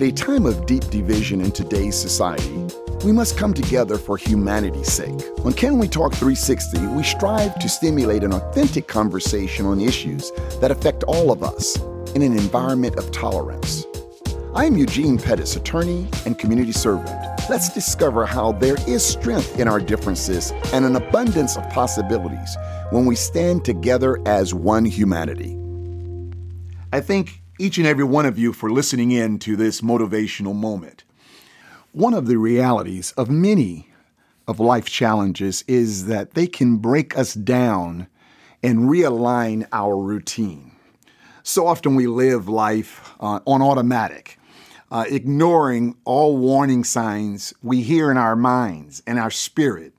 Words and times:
At 0.00 0.06
a 0.06 0.12
time 0.12 0.46
of 0.46 0.64
deep 0.64 0.88
division 0.88 1.42
in 1.42 1.50
today's 1.50 1.94
society, 1.94 2.66
we 3.04 3.12
must 3.12 3.36
come 3.36 3.52
together 3.52 3.98
for 3.98 4.16
humanity's 4.16 4.90
sake. 4.90 5.20
On 5.44 5.52
Can 5.52 5.78
We 5.78 5.88
Talk 5.88 6.14
360, 6.14 6.86
we 6.86 7.02
strive 7.02 7.58
to 7.58 7.68
stimulate 7.68 8.24
an 8.24 8.32
authentic 8.32 8.88
conversation 8.88 9.66
on 9.66 9.78
issues 9.78 10.32
that 10.62 10.70
affect 10.70 11.02
all 11.02 11.30
of 11.30 11.42
us 11.42 11.76
in 12.14 12.22
an 12.22 12.32
environment 12.32 12.96
of 12.96 13.12
tolerance. 13.12 13.84
I 14.54 14.64
am 14.64 14.78
Eugene 14.78 15.18
Pettis, 15.18 15.56
attorney 15.56 16.08
and 16.24 16.38
community 16.38 16.72
servant. 16.72 17.10
Let's 17.50 17.68
discover 17.68 18.24
how 18.24 18.52
there 18.52 18.76
is 18.88 19.04
strength 19.04 19.60
in 19.60 19.68
our 19.68 19.80
differences 19.80 20.50
and 20.72 20.86
an 20.86 20.96
abundance 20.96 21.58
of 21.58 21.68
possibilities 21.68 22.56
when 22.90 23.04
we 23.04 23.16
stand 23.16 23.66
together 23.66 24.18
as 24.24 24.54
one 24.54 24.86
humanity. 24.86 25.58
I 26.90 27.00
thank 27.00 27.42
each 27.60 27.78
and 27.78 27.86
every 27.86 28.04
one 28.04 28.26
of 28.26 28.38
you 28.38 28.52
for 28.52 28.70
listening 28.70 29.10
in 29.10 29.38
to 29.40 29.56
this 29.56 29.80
motivational 29.80 30.54
moment. 30.54 31.04
One 31.92 32.14
of 32.14 32.26
the 32.26 32.36
realities 32.36 33.12
of 33.12 33.28
many 33.30 33.88
of 34.48 34.58
life 34.60 34.86
challenges 34.86 35.62
is 35.68 36.06
that 36.06 36.34
they 36.34 36.46
can 36.46 36.78
break 36.78 37.16
us 37.16 37.34
down 37.34 38.06
and 38.62 38.90
realign 38.90 39.66
our 39.72 39.96
routine. 39.96 40.72
So 41.42 41.66
often 41.66 41.94
we 41.94 42.06
live 42.06 42.48
life 42.48 43.14
uh, 43.20 43.40
on 43.46 43.62
automatic 43.62 44.38
uh, 44.90 45.04
ignoring 45.08 45.96
all 46.04 46.36
warning 46.36 46.84
signs 46.84 47.54
we 47.62 47.82
hear 47.82 48.10
in 48.10 48.16
our 48.16 48.36
minds 48.36 49.02
and 49.06 49.18
our 49.18 49.30
spirit, 49.30 49.92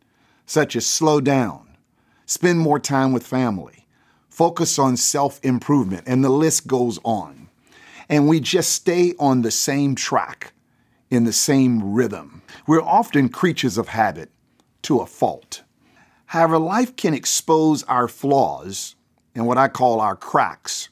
such 0.46 0.76
as 0.76 0.86
slow 0.86 1.22
down, 1.22 1.78
spend 2.26 2.60
more 2.60 2.80
time 2.80 3.14
with 3.14 3.26
family, 3.26 3.88
focus 4.30 4.78
on 4.78 4.98
self 4.98 5.40
improvement, 5.44 6.04
and 6.08 6.24
the 6.24 6.30
list 6.30 6.68
goes 6.68 7.00
on. 7.04 7.50
And 8.12 8.28
we 8.28 8.42
just 8.42 8.74
stay 8.74 9.14
on 9.18 9.42
the 9.42 9.52
same 9.52 9.96
track, 9.96 10.52
in 11.10 11.24
the 11.24 11.32
same 11.32 11.94
rhythm. 11.94 12.42
We're 12.68 12.82
often 12.82 13.30
creatures 13.30 13.78
of 13.78 13.88
habit 13.88 14.30
to 14.84 15.00
a 15.00 15.06
fault. 15.06 15.64
However, 16.26 16.58
life 16.58 16.98
can 16.98 17.14
expose 17.14 17.84
our 17.84 18.10
flaws 18.10 18.96
and 19.34 19.48
what 19.48 19.58
I 19.58 19.70
call 19.70 20.02
our 20.02 20.18
cracks. 20.18 20.90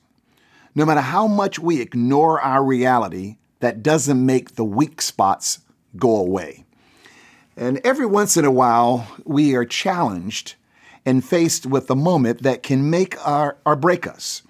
No 0.73 0.85
matter 0.85 1.01
how 1.01 1.27
much 1.27 1.59
we 1.59 1.81
ignore 1.81 2.39
our 2.39 2.63
reality, 2.63 3.35
that 3.59 3.83
doesn't 3.83 4.25
make 4.25 4.55
the 4.55 4.63
weak 4.63 5.01
spots 5.01 5.59
go 5.97 6.15
away. 6.15 6.63
And 7.57 7.81
every 7.83 8.05
once 8.05 8.37
in 8.37 8.45
a 8.45 8.51
while, 8.51 9.05
we 9.25 9.55
are 9.55 9.65
challenged 9.65 10.55
and 11.05 11.25
faced 11.25 11.65
with 11.65 11.89
a 11.89 11.95
moment 11.95 12.43
that 12.43 12.63
can 12.63 12.89
make 12.89 13.17
our, 13.27 13.57
or 13.65 13.75
break 13.75 14.07
us. 14.07 14.41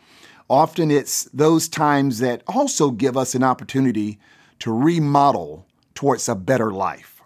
Often 0.50 0.90
it's 0.90 1.26
those 1.26 1.68
times 1.68 2.20
that 2.20 2.42
also 2.48 2.90
give 2.90 3.16
us 3.16 3.36
an 3.36 3.44
opportunity 3.44 4.20
to 4.60 4.74
remodel 4.74 5.68
towards 5.94 6.28
a 6.28 6.36
better 6.36 6.72
life. 6.72 7.22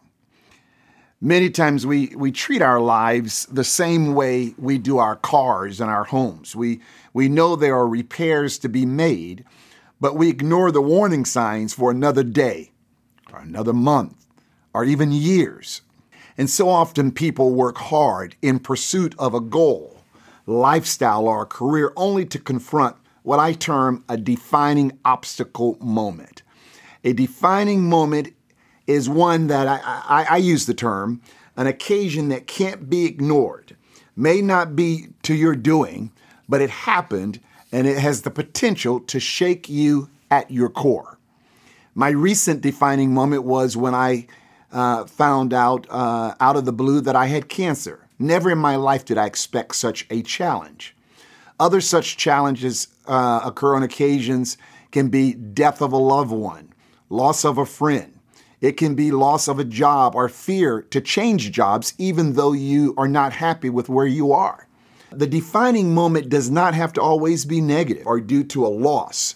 Many 1.22 1.50
times 1.50 1.86
we, 1.86 2.14
we 2.18 2.34
treat 2.34 2.62
our 2.62 2.82
lives 2.82 3.46
the 3.46 3.64
same 3.64 4.14
way 4.14 4.54
we 4.58 4.78
do 4.78 4.98
our 4.98 5.16
cars 5.16 5.80
and 5.80 5.90
our 5.90 6.04
homes. 6.04 6.54
We, 6.54 6.82
we 7.14 7.30
know 7.30 7.56
there 7.56 7.78
are 7.78 7.88
repairs 7.88 8.58
to 8.60 8.68
be 8.68 8.86
made, 8.86 9.46
but 10.02 10.18
we 10.18 10.28
ignore 10.28 10.70
the 10.70 10.82
warning 10.82 11.24
signs 11.24 11.74
for 11.74 11.92
another 11.92 12.24
day, 12.24 12.72
or 13.32 13.40
another 13.40 13.72
month, 13.72 14.26
or 14.74 14.84
even 14.84 15.14
years. 15.14 15.82
And 16.38 16.50
so 16.50 16.68
often 16.68 17.14
people 17.14 17.54
work 17.54 17.78
hard 17.78 18.36
in 18.42 18.60
pursuit 18.60 19.16
of 19.18 19.34
a 19.34 19.40
goal, 19.40 20.02
lifestyle, 20.46 21.30
or 21.30 21.46
career 21.46 21.94
only 21.96 22.26
to 22.26 22.38
confront 22.38 22.98
what 23.24 23.40
I 23.40 23.54
term 23.54 24.04
a 24.08 24.18
defining 24.18 24.98
obstacle 25.04 25.78
moment. 25.80 26.44
A 27.04 27.14
defining 27.14 27.90
moment 27.90 28.34
is 28.86 29.10
one 29.10 29.48
that 29.48 29.68
I, 29.68 29.80
I, 29.84 30.28
I, 30.32 30.38
use 30.38 30.66
the 30.66 30.74
term, 30.74 31.22
an 31.56 31.68
occasion 31.68 32.30
that 32.30 32.48
can't 32.48 32.90
be 32.90 33.06
ignored. 33.06 33.76
May 34.16 34.42
not 34.42 34.76
be 34.76 35.08
to 35.24 35.34
your 35.34 35.56
doing, 35.56 36.12
but 36.48 36.62
it 36.62 36.70
happened 36.70 37.40
and 37.72 37.88
it 37.88 37.98
has 37.98 38.22
the 38.22 38.32
potential 38.32 39.00
to 39.00 39.20
shake 39.20 39.70
you 39.70 40.10
at 40.30 40.52
your 40.52 40.70
core. 40.70 41.18
My 41.96 42.10
recent 42.10 42.62
defining 42.62 43.14
moment 43.14 43.44
was 43.44 43.78
when 43.78 43.96
I 43.96 44.28
uh, 44.72 45.06
found 45.06 45.54
out 45.54 45.88
uh, 45.90 46.34
out 46.40 46.56
of 46.56 46.66
the 46.66 46.74
blue 46.74 47.02
that 47.02 47.16
I 47.16 47.28
had 47.28 47.48
cancer. 47.48 48.08
Never 48.20 48.52
in 48.52 48.58
my 48.58 48.76
life 48.76 49.06
did 49.06 49.18
I 49.18 49.26
expect 49.26 49.76
such 49.76 50.08
a 50.10 50.22
challenge. 50.22 50.96
Other 51.60 51.82
such 51.82 52.18
challenges 52.18 52.88
uh, 53.08 53.42
occur 53.44 53.76
on 53.76 53.84
occasions 53.84 54.58
can 54.92 55.10
be 55.10 55.34
death 55.34 55.82
of 55.82 55.92
a 55.92 55.98
loved 55.98 56.32
one, 56.32 56.74
loss 57.10 57.44
of 57.44 57.58
a 57.58 57.66
friend. 57.66 58.20
It 58.62 58.78
can 58.78 58.96
be 58.96 59.12
loss 59.12 59.48
of 59.48 59.60
a 59.60 59.66
job 59.66 60.16
or 60.16 60.30
fear 60.30 60.82
to 60.84 61.02
change 61.02 61.52
jobs 61.52 61.94
even 61.98 62.34
though 62.34 62.54
you 62.54 62.94
are 62.98 63.08
not 63.08 63.34
happy 63.34 63.70
with 63.70 63.90
where 63.90 64.06
you 64.06 64.32
are. 64.32 64.68
The 65.12 65.28
defining 65.28 65.94
moment 65.94 66.30
does 66.30 66.50
not 66.50 66.74
have 66.74 66.94
to 66.94 67.02
always 67.02 67.46
be 67.46 67.62
negative 67.62 68.08
or 68.08 68.20
due 68.20 68.44
to 68.46 68.66
a 68.66 68.70
loss. 68.70 69.36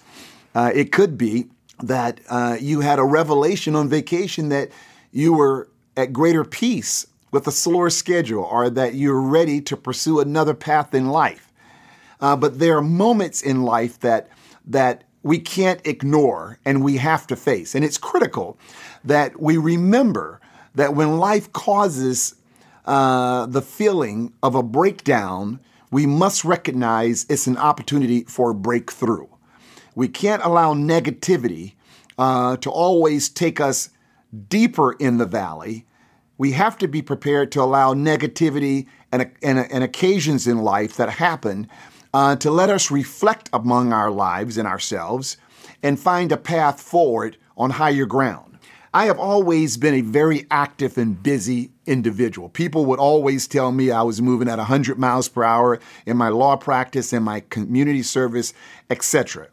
Uh, 0.56 0.72
it 0.74 0.92
could 0.92 1.18
be 1.18 1.50
that 1.84 2.22
uh, 2.30 2.58
you 2.60 2.80
had 2.80 3.00
a 3.00 3.04
revelation 3.04 3.76
on 3.76 3.90
vacation 3.90 4.50
that 4.50 4.72
you 5.12 5.34
were 5.34 5.70
at 5.96 6.14
greater 6.14 6.44
peace 6.44 7.06
with 7.32 7.48
a 7.48 7.52
slower 7.52 7.90
schedule 7.90 8.44
or 8.44 8.70
that 8.70 8.96
you're 8.96 9.22
ready 9.22 9.62
to 9.62 9.76
pursue 9.76 10.20
another 10.20 10.54
path 10.54 10.94
in 10.94 11.08
life. 11.10 11.47
Uh, 12.20 12.36
but 12.36 12.60
there 12.60 12.78
are 12.78 12.82
moments 12.82 13.42
in 13.42 13.64
life 13.64 14.00
that 14.00 14.30
that 14.66 15.04
we 15.24 15.40
can't 15.40 15.86
ignore 15.86 16.60
and 16.64 16.84
we 16.84 16.98
have 16.98 17.28
to 17.28 17.36
face. 17.36 17.76
And 17.76 17.84
it's 17.84 17.98
critical 17.98 18.58
that 19.04 19.42
we 19.42 19.58
remember 19.58 20.40
that 20.76 20.96
when 20.96 21.18
life 21.18 21.52
causes 21.54 22.36
uh, 22.86 23.46
the 23.46 23.62
feeling 23.62 24.34
of 24.42 24.56
a 24.56 24.64
breakdown, 24.64 25.60
we 25.92 26.06
must 26.06 26.46
recognize 26.46 27.26
it's 27.30 27.48
an 27.48 27.58
opportunity 27.58 28.24
for 28.24 28.52
a 28.52 28.56
breakthrough. 28.56 29.28
We 29.96 30.08
can't 30.08 30.44
allow 30.44 30.74
negativity 30.74 31.74
uh, 32.18 32.58
to 32.58 32.70
always 32.70 33.30
take 33.30 33.60
us 33.60 33.90
deeper 34.48 34.94
in 34.94 35.18
the 35.18 35.26
valley. 35.26 35.86
We 36.38 36.52
have 36.52 36.78
to 36.78 36.88
be 36.88 37.02
prepared 37.02 37.52
to 37.54 37.62
allow 37.62 37.94
negativity 37.94 38.88
and, 39.12 39.32
and, 39.42 39.60
and 39.60 39.84
occasions 39.84 40.48
in 40.48 40.60
life 40.60 40.98
that 40.98 41.10
happen 41.10 41.68
uh, 42.14 42.36
to 42.38 42.52
let 42.52 42.70
us 42.70 42.92
reflect 42.92 43.50
among 43.54 43.94
our 43.94 44.12
lives 44.12 44.58
and 44.58 44.68
ourselves 44.68 45.38
and 45.84 46.00
find 46.00 46.32
a 46.32 46.38
path 46.38 46.82
forward 46.82 47.38
on 47.56 47.72
higher 47.72 48.06
ground. 48.06 48.58
I 48.94 49.06
have 49.06 49.20
always 49.20 49.78
been 49.78 49.94
a 49.94 50.02
very 50.02 50.48
active 50.50 50.98
and 50.98 51.22
busy 51.22 51.72
individual. 51.86 52.50
People 52.50 52.86
would 52.86 53.00
always 53.00 53.48
tell 53.48 53.72
me 53.72 53.92
I 53.92 54.02
was 54.02 54.22
moving 54.22 54.48
at 54.48 54.58
100 54.58 54.98
miles 54.98 55.30
per 55.30 55.44
hour 55.44 55.80
in 56.06 56.18
my 56.18 56.30
law 56.30 56.56
practice, 56.56 57.14
in 57.14 57.24
my 57.24 57.42
community 57.42 58.02
service, 58.02 58.54
etc. 58.90 59.50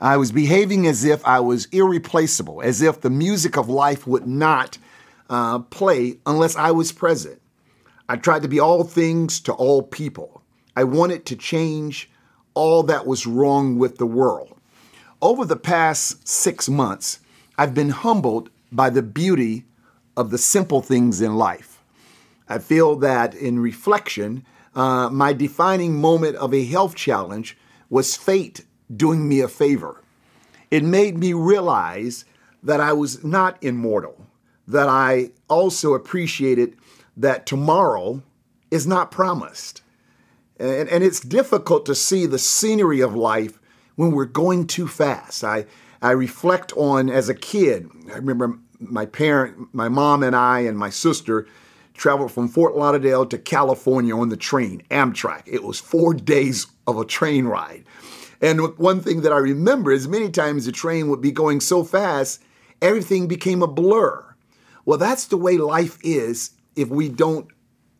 I 0.00 0.16
was 0.16 0.30
behaving 0.30 0.86
as 0.86 1.04
if 1.04 1.26
I 1.26 1.40
was 1.40 1.66
irreplaceable, 1.66 2.62
as 2.62 2.80
if 2.80 3.00
the 3.00 3.10
music 3.10 3.56
of 3.56 3.68
life 3.68 4.06
would 4.06 4.26
not 4.26 4.78
uh, 5.28 5.58
play 5.58 6.18
unless 6.24 6.56
I 6.56 6.70
was 6.70 6.92
present. 6.92 7.42
I 8.08 8.16
tried 8.16 8.42
to 8.42 8.48
be 8.48 8.60
all 8.60 8.84
things 8.84 9.40
to 9.40 9.52
all 9.52 9.82
people. 9.82 10.42
I 10.78 10.84
wanted 10.84 11.26
to 11.26 11.34
change 11.34 12.08
all 12.54 12.84
that 12.84 13.04
was 13.04 13.26
wrong 13.26 13.78
with 13.78 13.98
the 13.98 14.06
world. 14.06 14.60
Over 15.20 15.44
the 15.44 15.56
past 15.56 16.28
six 16.28 16.68
months, 16.68 17.18
I've 17.58 17.74
been 17.74 17.88
humbled 17.88 18.50
by 18.70 18.90
the 18.90 19.02
beauty 19.02 19.64
of 20.16 20.30
the 20.30 20.38
simple 20.38 20.80
things 20.80 21.20
in 21.20 21.34
life. 21.34 21.82
I 22.48 22.60
feel 22.60 22.94
that 22.94 23.34
in 23.34 23.58
reflection, 23.58 24.46
uh, 24.76 25.10
my 25.10 25.32
defining 25.32 26.00
moment 26.00 26.36
of 26.36 26.54
a 26.54 26.64
health 26.64 26.94
challenge 26.94 27.58
was 27.90 28.14
fate 28.14 28.64
doing 28.94 29.28
me 29.28 29.40
a 29.40 29.48
favor. 29.48 30.04
It 30.70 30.84
made 30.84 31.18
me 31.18 31.32
realize 31.32 32.24
that 32.62 32.80
I 32.80 32.92
was 32.92 33.24
not 33.24 33.60
immortal, 33.64 34.28
that 34.68 34.88
I 34.88 35.32
also 35.48 35.94
appreciated 35.94 36.76
that 37.16 37.46
tomorrow 37.46 38.22
is 38.70 38.86
not 38.86 39.10
promised. 39.10 39.82
And, 40.58 40.88
and 40.88 41.04
it's 41.04 41.20
difficult 41.20 41.86
to 41.86 41.94
see 41.94 42.26
the 42.26 42.38
scenery 42.38 43.00
of 43.00 43.14
life 43.14 43.58
when 43.96 44.12
we're 44.12 44.24
going 44.24 44.66
too 44.66 44.88
fast. 44.88 45.44
I, 45.44 45.66
I 46.02 46.12
reflect 46.12 46.72
on 46.76 47.10
as 47.10 47.28
a 47.28 47.34
kid. 47.34 47.88
I 48.12 48.16
remember 48.16 48.58
my 48.80 49.06
parent, 49.06 49.72
my 49.72 49.88
mom 49.88 50.22
and 50.22 50.36
I 50.36 50.60
and 50.60 50.78
my 50.78 50.90
sister 50.90 51.46
traveled 51.94 52.32
from 52.32 52.48
Fort 52.48 52.76
Lauderdale 52.76 53.26
to 53.26 53.38
California 53.38 54.16
on 54.16 54.28
the 54.28 54.36
train, 54.36 54.82
Amtrak. 54.90 55.42
It 55.46 55.64
was 55.64 55.80
four 55.80 56.14
days 56.14 56.66
of 56.86 56.96
a 56.96 57.04
train 57.04 57.46
ride. 57.46 57.84
And 58.40 58.78
one 58.78 59.00
thing 59.00 59.22
that 59.22 59.32
I 59.32 59.38
remember 59.38 59.90
is 59.90 60.06
many 60.06 60.30
times 60.30 60.64
the 60.64 60.72
train 60.72 61.08
would 61.08 61.20
be 61.20 61.32
going 61.32 61.60
so 61.60 61.82
fast, 61.82 62.40
everything 62.80 63.26
became 63.26 63.62
a 63.62 63.66
blur. 63.66 64.24
Well, 64.84 64.98
that's 64.98 65.26
the 65.26 65.36
way 65.36 65.58
life 65.58 65.98
is 66.04 66.52
if 66.76 66.88
we 66.88 67.08
don't 67.08 67.48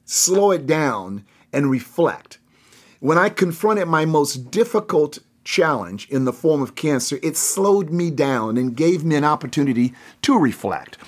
slow 0.04 0.52
it 0.52 0.66
down 0.66 1.24
and 1.52 1.68
reflect. 1.68 2.38
When 3.00 3.16
I 3.16 3.28
confronted 3.28 3.86
my 3.86 4.04
most 4.04 4.50
difficult 4.50 5.20
challenge 5.44 6.08
in 6.10 6.24
the 6.24 6.32
form 6.32 6.60
of 6.62 6.74
cancer, 6.74 7.20
it 7.22 7.36
slowed 7.36 7.90
me 7.90 8.10
down 8.10 8.56
and 8.56 8.76
gave 8.76 9.04
me 9.04 9.14
an 9.14 9.24
opportunity 9.24 9.94
to 10.22 10.36
reflect. 10.36 10.98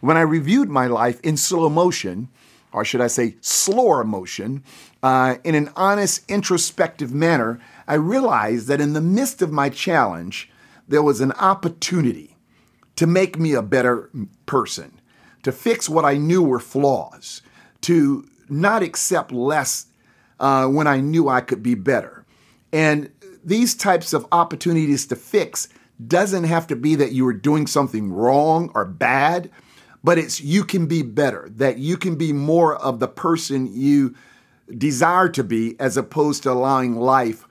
When 0.00 0.16
I 0.16 0.20
reviewed 0.20 0.68
my 0.68 0.86
life 0.86 1.20
in 1.22 1.36
slow 1.36 1.68
motion, 1.68 2.28
or 2.72 2.84
should 2.84 3.00
I 3.00 3.08
say 3.08 3.34
slower 3.40 4.04
motion, 4.04 4.62
uh, 5.02 5.36
in 5.42 5.56
an 5.56 5.70
honest, 5.74 6.22
introspective 6.30 7.12
manner, 7.12 7.60
I 7.88 7.94
realized 7.94 8.68
that 8.68 8.80
in 8.80 8.92
the 8.92 9.00
midst 9.00 9.42
of 9.42 9.50
my 9.50 9.70
challenge, 9.70 10.48
there 10.86 11.02
was 11.02 11.20
an 11.20 11.32
opportunity 11.32 12.36
to 12.94 13.08
make 13.08 13.40
me 13.40 13.54
a 13.54 13.62
better 13.62 14.08
person, 14.46 15.00
to 15.42 15.50
fix 15.50 15.88
what 15.88 16.04
I 16.04 16.16
knew 16.16 16.42
were 16.42 16.60
flaws, 16.60 17.42
to 17.80 18.28
not 18.48 18.84
accept 18.84 19.32
less 19.32 19.86
uh, 20.40 20.66
when 20.66 20.86
I 20.86 21.00
knew 21.00 21.28
I 21.28 21.40
could 21.42 21.62
be 21.62 21.74
better. 21.74 22.24
And 22.72 23.10
these 23.44 23.74
types 23.74 24.12
of 24.12 24.26
opportunities 24.32 25.06
to 25.06 25.16
fix 25.16 25.68
doesn't 26.06 26.44
have 26.44 26.66
to 26.68 26.76
be 26.76 26.94
that 26.96 27.12
you 27.12 27.26
are 27.28 27.32
doing 27.32 27.66
something 27.66 28.12
wrong 28.12 28.70
or 28.74 28.84
bad, 28.84 29.50
but 30.02 30.18
it's 30.18 30.40
you 30.40 30.64
can 30.64 30.86
be 30.86 31.02
better, 31.02 31.50
that 31.56 31.78
you 31.78 31.96
can 31.96 32.16
be 32.16 32.32
more 32.32 32.76
of 32.76 33.00
the 33.00 33.08
person 33.08 33.68
you 33.72 34.14
desire 34.76 35.28
to 35.28 35.44
be 35.44 35.78
as 35.78 35.96
opposed 35.96 36.42
to 36.42 36.50
allowing 36.50 36.96
life 36.96 37.46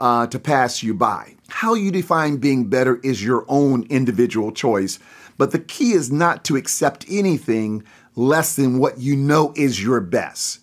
uh, 0.00 0.26
to 0.26 0.38
pass 0.38 0.82
you 0.82 0.92
by. 0.92 1.34
How 1.48 1.74
you 1.74 1.90
define 1.90 2.36
being 2.36 2.68
better 2.68 2.96
is 3.02 3.24
your 3.24 3.44
own 3.48 3.84
individual 3.84 4.52
choice, 4.52 4.98
but 5.38 5.52
the 5.52 5.58
key 5.58 5.92
is 5.92 6.12
not 6.12 6.44
to 6.44 6.56
accept 6.56 7.06
anything 7.08 7.84
less 8.16 8.56
than 8.56 8.78
what 8.78 8.98
you 8.98 9.16
know 9.16 9.52
is 9.56 9.82
your 9.82 10.00
best. 10.00 10.60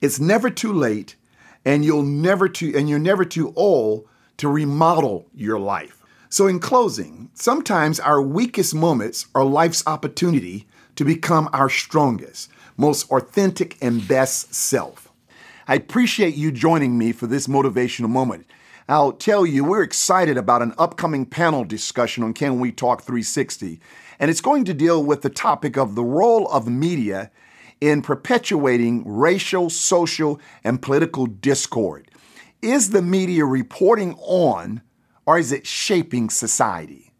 It's 0.00 0.20
never 0.20 0.50
too 0.50 0.72
late, 0.72 1.16
and 1.64 1.84
you'll 1.84 2.02
never 2.02 2.48
too 2.48 2.72
and 2.76 2.88
you're 2.88 2.98
never 2.98 3.24
too 3.24 3.52
old 3.56 4.06
to 4.36 4.48
remodel 4.48 5.26
your 5.34 5.58
life. 5.58 6.02
So 6.28 6.46
in 6.46 6.58
closing, 6.58 7.30
sometimes 7.34 8.00
our 8.00 8.20
weakest 8.20 8.74
moments 8.74 9.26
are 9.34 9.44
life's 9.44 9.86
opportunity 9.86 10.66
to 10.96 11.04
become 11.04 11.48
our 11.52 11.70
strongest, 11.70 12.50
most 12.76 13.10
authentic 13.10 13.76
and 13.80 14.06
best 14.06 14.54
self. 14.54 15.12
I 15.66 15.76
appreciate 15.76 16.34
you 16.34 16.52
joining 16.52 16.98
me 16.98 17.12
for 17.12 17.26
this 17.26 17.46
motivational 17.46 18.08
moment. 18.08 18.46
I'll 18.88 19.12
tell 19.12 19.46
you, 19.46 19.64
we're 19.64 19.82
excited 19.82 20.36
about 20.36 20.60
an 20.60 20.74
upcoming 20.76 21.24
panel 21.24 21.64
discussion 21.64 22.22
on 22.22 22.34
Can 22.34 22.60
We 22.60 22.70
Talk 22.70 23.02
360, 23.02 23.80
and 24.18 24.30
it's 24.30 24.42
going 24.42 24.64
to 24.64 24.74
deal 24.74 25.02
with 25.02 25.22
the 25.22 25.30
topic 25.30 25.78
of 25.78 25.94
the 25.94 26.04
role 26.04 26.46
of 26.48 26.68
media 26.68 27.30
in 27.80 28.02
perpetuating 28.02 29.02
racial, 29.06 29.70
social, 29.70 30.40
and 30.62 30.80
political 30.80 31.26
discord. 31.26 32.10
Is 32.62 32.90
the 32.90 33.02
media 33.02 33.44
reporting 33.44 34.14
on 34.20 34.82
or 35.26 35.38
is 35.38 35.52
it 35.52 35.66
shaping 35.66 36.30
society? 36.30 37.12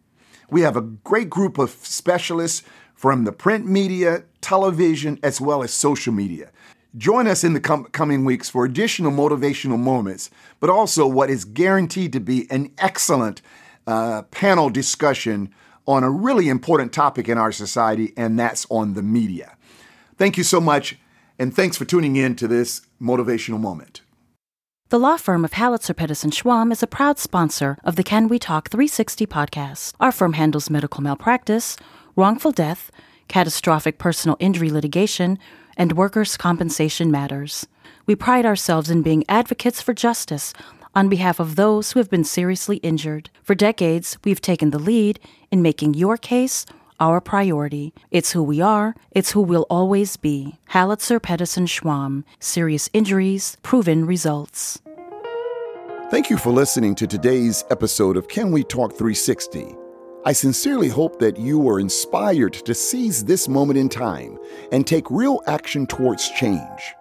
We 0.50 0.62
have 0.62 0.76
a 0.76 0.82
great 0.82 1.30
group 1.30 1.58
of 1.58 1.70
specialists 1.70 2.62
from 2.94 3.24
the 3.24 3.32
print 3.32 3.66
media, 3.66 4.24
television, 4.40 5.18
as 5.22 5.40
well 5.40 5.62
as 5.62 5.72
social 5.72 6.12
media. 6.12 6.50
Join 6.96 7.26
us 7.26 7.42
in 7.42 7.54
the 7.54 7.60
com- 7.60 7.86
coming 7.86 8.24
weeks 8.24 8.48
for 8.48 8.64
additional 8.64 9.10
motivational 9.10 9.78
moments, 9.78 10.30
but 10.60 10.70
also 10.70 11.06
what 11.06 11.28
is 11.28 11.44
guaranteed 11.44 12.12
to 12.12 12.20
be 12.20 12.48
an 12.50 12.72
excellent 12.78 13.42
uh, 13.86 14.22
panel 14.30 14.70
discussion 14.70 15.52
on 15.86 16.04
a 16.04 16.10
really 16.10 16.48
important 16.48 16.92
topic 16.92 17.28
in 17.28 17.36
our 17.36 17.52
society, 17.52 18.12
and 18.16 18.38
that's 18.38 18.66
on 18.70 18.94
the 18.94 19.02
media. 19.02 19.56
Thank 20.16 20.37
you 20.37 20.44
so 20.44 20.61
much, 20.61 20.96
and 21.38 21.55
thanks 21.55 21.76
for 21.76 21.84
tuning 21.84 22.16
in 22.16 22.37
to 22.37 22.46
this 22.46 22.82
motivational 23.00 23.61
moment. 23.61 24.02
The 24.90 24.99
law 24.99 25.16
firm 25.16 25.44
of 25.44 25.52
Haliczer 25.52 25.96
Pettis 25.96 26.22
and 26.22 26.32
Schwamm 26.32 26.70
is 26.70 26.82
a 26.82 26.87
proud 26.87 27.19
sponsor 27.19 27.78
of 27.82 27.96
the 27.96 28.05
Can 28.05 28.28
We 28.28 28.38
Talk 28.38 28.70
360 28.70 29.26
podcast. 29.26 29.94
Our 29.99 30.12
firm 30.12 30.34
handles 30.34 30.70
medical 30.70 31.02
malpractice, 31.02 31.76
wrongful 32.14 32.52
death, 32.52 32.93
catastrophic 33.26 33.99
personal 33.99 34.37
injury 34.38 34.70
litigation, 34.70 35.38
and 35.76 35.96
workers' 35.96 36.37
compensation 36.37 37.11
matters. 37.11 37.66
We 38.06 38.14
pride 38.14 38.46
ourselves 38.46 38.90
in 38.90 39.02
being 39.02 39.25
advocates 39.28 39.81
for 39.81 39.94
justice 39.94 40.52
on 40.94 41.08
behalf 41.08 41.40
of 41.40 41.56
those 41.56 41.90
who 41.90 41.99
have 41.99 42.11
been 42.11 42.22
seriously 42.22 42.76
injured. 42.76 43.31
For 43.43 43.56
decades, 43.56 44.16
we've 44.22 44.40
taken 44.40 44.70
the 44.70 44.78
lead 44.78 45.19
in 45.50 45.62
making 45.62 45.94
your 45.94 46.16
case 46.16 46.66
our 47.00 47.20
priority. 47.20 47.94
It's 48.11 48.32
who 48.32 48.43
we 48.43 48.61
are, 48.61 48.94
it's 49.11 49.32
who 49.32 49.41
we'll 49.41 49.67
always 49.70 50.17
be. 50.17 50.58
Haliczer 50.70 51.20
Pettis 51.20 51.56
and 51.56 51.69
Schwamm, 51.69 52.25
serious 52.41 52.88
injuries, 52.93 53.56
proven 53.62 54.05
results. 54.05 54.81
Thank 56.11 56.31
you 56.31 56.37
for 56.37 56.50
listening 56.50 56.94
to 56.96 57.06
today's 57.06 57.64
episode 57.70 58.17
of 58.17 58.29
Can 58.29 58.52
We 58.52 58.62
Talk 58.62 58.93
360. 58.93 59.75
I 60.26 60.32
sincerely 60.32 60.88
hope 60.88 61.19
that 61.19 61.38
you 61.38 61.58
were 61.58 61.81
inspired 61.81 62.55
to 62.55 62.75
seize 62.75 63.25
this 63.25 63.49
moment 63.49 63.79
in 63.79 63.88
time 63.88 64.38
and 64.73 64.87
take 64.87 65.11
real 65.11 65.43
action 65.47 65.87
towards 65.87 66.31
change. 66.31 66.94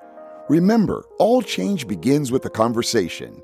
Remember, 0.50 1.06
all 1.19 1.42
change 1.42 1.88
begins 1.88 2.31
with 2.31 2.46
a 2.46 2.50
conversation. 2.50 3.42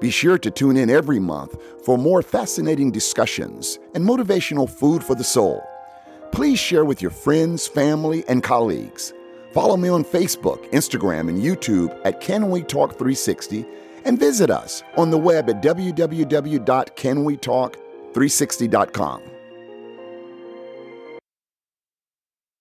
Be 0.00 0.10
sure 0.10 0.38
to 0.38 0.50
tune 0.50 0.76
in 0.76 0.88
every 0.88 1.18
month 1.18 1.56
for 1.84 1.98
more 1.98 2.22
fascinating 2.22 2.90
discussions 2.90 3.78
and 3.94 4.04
motivational 4.04 4.70
food 4.70 5.02
for 5.02 5.14
the 5.14 5.24
soul. 5.24 5.62
Please 6.32 6.58
share 6.58 6.84
with 6.84 7.02
your 7.02 7.10
friends, 7.10 7.66
family, 7.66 8.24
and 8.28 8.42
colleagues. 8.42 9.12
Follow 9.52 9.76
me 9.76 9.88
on 9.88 10.04
Facebook, 10.04 10.70
Instagram, 10.70 11.28
and 11.28 11.42
YouTube 11.42 11.98
at 12.04 12.20
Can 12.20 12.50
We 12.50 12.62
Talk 12.62 12.92
360 12.92 13.66
and 14.04 14.18
visit 14.18 14.50
us 14.50 14.82
on 14.96 15.10
the 15.10 15.18
web 15.18 15.50
at 15.50 15.62
www.canwetalk.com 15.62 17.88
360.com. 18.12 19.22